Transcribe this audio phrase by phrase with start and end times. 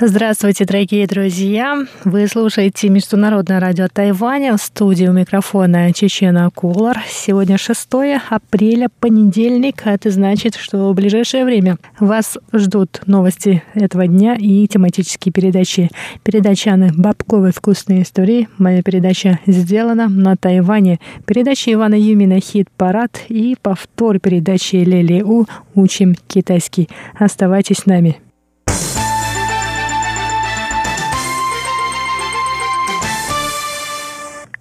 [0.00, 1.84] Здравствуйте, дорогие друзья!
[2.04, 7.02] Вы слушаете Международное радио Тайваня в студии у микрофона Чечена Кулар.
[7.08, 7.88] Сегодня 6
[8.30, 9.82] апреля, понедельник.
[9.84, 15.90] а Это значит, что в ближайшее время вас ждут новости этого дня и тематические передачи.
[16.22, 18.48] Передача Анны Бабковой «Вкусные истории».
[18.56, 21.00] Моя передача сделана на Тайване.
[21.26, 26.88] Передача Ивана Юмина «Хит-парад» и повтор передачи Лели У «Учим китайский».
[27.18, 28.20] Оставайтесь с нами.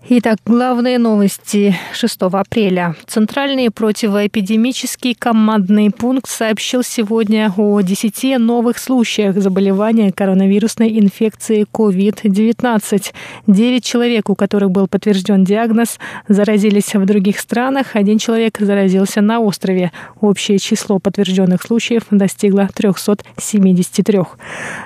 [0.10, 2.96] Итак, главные новости 6 апреля.
[3.08, 13.12] Центральный противоэпидемический командный пункт сообщил сегодня о 10 новых случаях заболевания коронавирусной инфекцией COVID-19.
[13.48, 16.00] 9 человек, у которых был подтвержден диагноз,
[16.30, 17.88] заразились в других странах.
[17.98, 19.92] Один человек заразился на острове.
[20.22, 24.20] Общее число подтвержденных случаев достигло 373.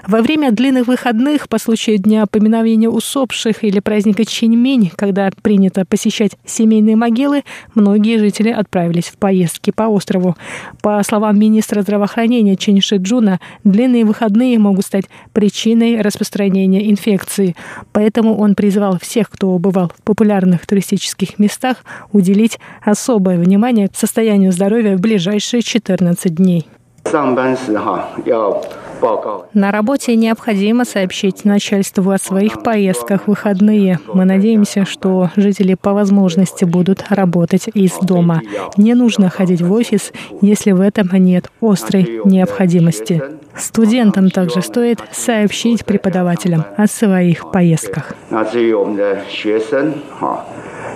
[0.07, 5.10] Во время длинных выходных по случаю Дня поминовения усопших или праздника Чиньмень, когда
[5.41, 7.43] принято посещать семейные могилы,
[7.75, 10.35] многие жители отправились в поездки по острову.
[10.81, 17.55] По словам министра здравоохранения Чен Шиджуна, длинные выходные могут стать причиной распространения инфекции.
[17.91, 21.77] Поэтому он призвал всех, кто бывал в популярных туристических местах,
[22.11, 26.67] уделить особое внимание состоянию здоровья в ближайшие 14 дней.
[27.04, 28.60] 上班时哈要
[29.00, 34.00] 报告 На работе необходимо сообщить начальству о своих поездках в выходные.
[34.12, 38.40] Мы надеемся, что жители по возможности будут работать из дома.
[38.76, 43.22] Не нужно ходить в офис, если в этом нет острой необходимости.
[43.56, 48.14] Студентам также стоит сообщить преподавателям о своих поездках.
[48.30, 50.44] 那至于我们的学生哈，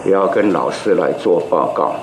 [0.04, 1.96] 也要跟老师来做报告。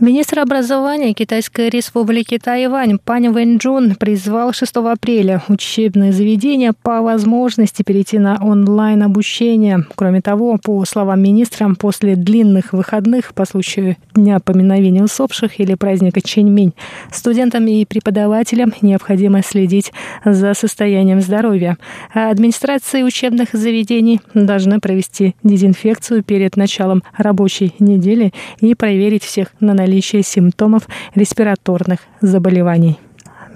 [0.00, 8.20] Министр образования Китайской республики Тайвань Пань Вэньчжун призвал 6 апреля учебные заведения по возможности перейти
[8.20, 9.86] на онлайн-обучение.
[9.96, 16.20] Кроме того, по словам министра, после длинных выходных по случаю Дня поминовения усопших или праздника
[16.20, 16.74] Чэньминь,
[17.10, 19.92] студентам и преподавателям необходимо следить
[20.24, 21.76] за состоянием здоровья.
[22.14, 29.74] А администрации учебных заведений должны провести дезинфекцию перед началом рабочей недели и проверить всех на
[29.74, 29.87] наличие
[30.22, 32.98] симптомов респираторных заболеваний.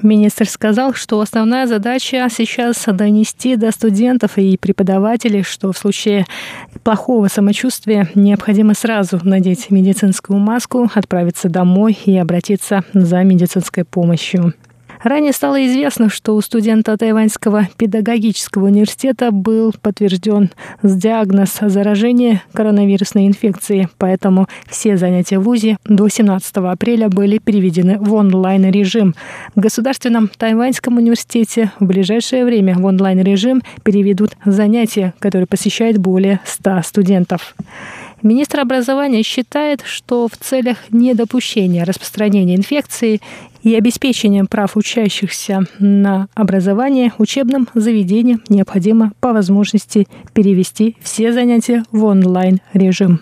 [0.02, 6.26] Министр сказал, что основная задача сейчас донести до студентов и преподавателей, что в случае
[6.82, 14.54] плохого самочувствия необходимо сразу надеть медицинскую маску, отправиться домой и обратиться за медицинской помощью.
[15.02, 20.50] Ранее стало известно, что у студента Тайваньского педагогического университета был подтвержден
[20.82, 28.14] диагноз заражения коронавирусной инфекцией, поэтому все занятия в ВУЗе до 17 апреля были переведены в
[28.14, 29.14] онлайн-режим.
[29.56, 36.82] В Государственном Тайваньском университете в ближайшее время в онлайн-режим переведут занятия, которые посещают более 100
[36.82, 37.54] студентов.
[38.22, 43.20] Министр образования считает, что в целях недопущения распространения инфекции
[43.62, 52.04] и обеспечения прав учащихся на образование учебным заведениям необходимо по возможности перевести все занятия в
[52.04, 53.20] онлайн-режим.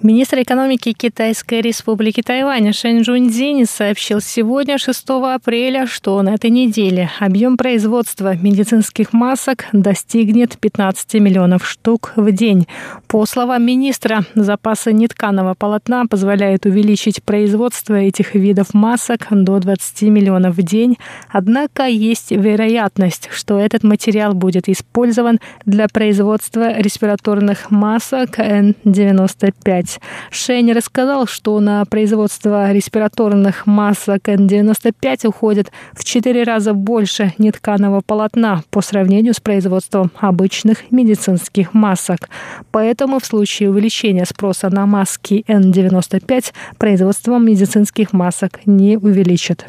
[0.00, 7.10] Министр экономики Китайской республики Тайвань Шэнь Жуньцзинь сообщил сегодня, 6 апреля, что на этой неделе
[7.18, 12.68] объем производства медицинских масок достигнет 15 миллионов штук в день.
[13.08, 20.54] По словам министра, запасы нетканого полотна позволяют увеличить производство этих видов масок до 20 миллионов
[20.54, 20.96] в день.
[21.28, 29.87] Однако есть вероятность, что этот материал будет использован для производства респираторных масок N95.
[30.30, 38.62] Шень рассказал, что на производство респираторных масок N95 уходит в 4 раза больше нетканого полотна
[38.70, 42.28] по сравнению с производством обычных медицинских масок.
[42.70, 49.66] Поэтому в случае увеличения спроса на маски N95 производство медицинских масок не увеличит.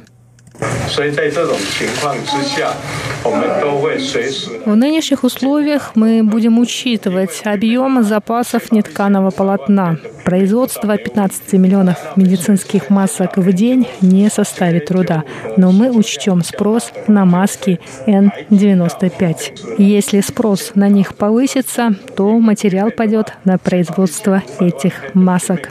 [4.66, 9.98] В нынешних условиях мы будем учитывать объем запасов нетканого полотна.
[10.26, 15.24] Производство 15 миллионов медицинских масок в день не составит труда,
[15.58, 19.78] но мы учтем спрос на маски N95.
[19.78, 25.70] Если спрос на них повысится, то материал пойдет на производство этих масок.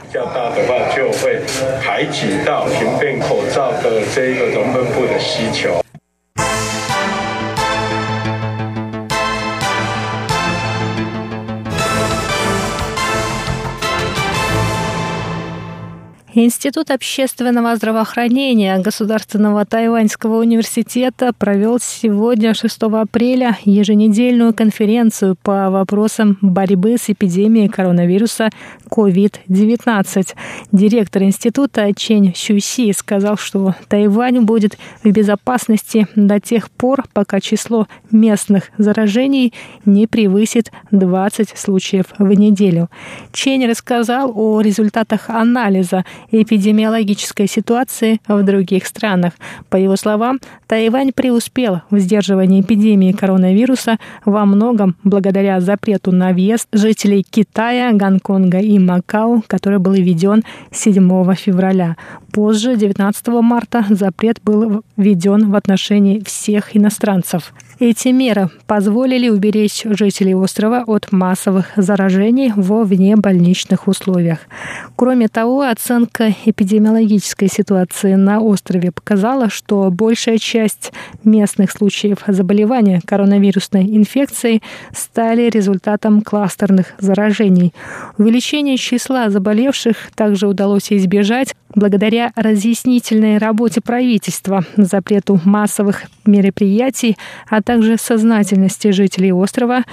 [4.15, 5.88] 这一个总分部的需求。
[16.41, 27.09] Институт общественного здравоохранения Государственного Тайваньского университета провел сегодня, 6 апреля, еженедельную конференцию по вопросам борьбы с
[27.09, 28.51] эпидемией коронавируса
[28.89, 30.27] COVID-19.
[30.71, 37.89] Директор института Чень Сюси сказал, что Тайвань будет в безопасности до тех пор, пока число
[38.11, 39.53] местных заражений
[39.83, 42.89] не превысит 20 случаев в неделю.
[43.33, 49.33] Чень рассказал о результатах анализа эпидемиологической ситуации в других странах.
[49.69, 56.67] По его словам, Тайвань преуспел в сдерживании эпидемии коронавируса во многом благодаря запрету на въезд
[56.71, 61.97] жителей Китая, Гонконга и Макао, который был введен 7 февраля.
[62.31, 67.53] Позже, 19 марта, запрет был введен в отношении всех иностранцев.
[67.79, 74.39] Эти меры позволили уберечь жителей острова от массовых заражений во внебольничных условиях.
[74.97, 80.91] Кроме того, оценка эпидемиологической ситуации на острове показала, что большая часть
[81.23, 84.61] местных случаев заболевания коронавирусной инфекцией
[84.93, 87.73] стали результатом кластерных заражений.
[88.17, 97.17] Увеличение числа заболевших также удалось избежать благодаря разъяснительной работе правительства, запрету массовых мероприятий,
[97.49, 99.83] а также сознательности жителей острова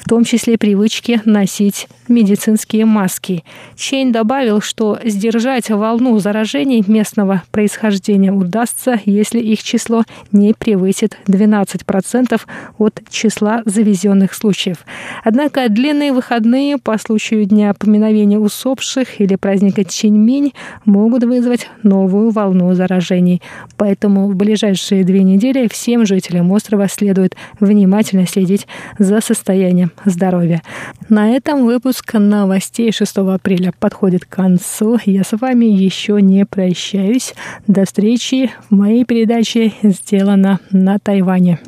[0.00, 3.44] в том числе привычки носить медицинские маски.
[3.76, 10.02] Чейн добавил, что сдержать волну заражений местного происхождения удастся, если их число
[10.32, 12.40] не превысит 12%
[12.78, 14.78] от числа завезенных случаев.
[15.22, 20.52] Однако длинные выходные по случаю Дня поминовения усопших или праздника Чиньминь
[20.84, 23.42] могут вызвать новую волну заражений.
[23.76, 28.66] Поэтому в ближайшие две недели всем жителям острова следует внимательно следить
[28.98, 30.62] за состоянием здоровья.
[31.08, 34.98] На этом выпуск новостей 6 апреля подходит к концу.
[35.04, 37.34] Я с вами еще не прощаюсь.
[37.66, 41.58] До встречи в моей передаче «Сделано на Тайване».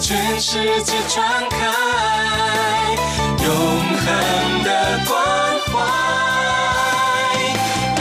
[0.00, 0.78] 全世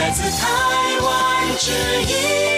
[0.07, 0.47] 来自台
[1.01, 1.71] 湾之
[2.03, 2.56] 意。